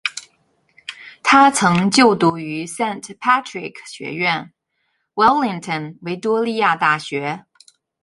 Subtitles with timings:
[1.21, 4.51] 他曾就读于 Saint Patrick 学院、
[5.13, 7.45] Wellington 维多利亚大学。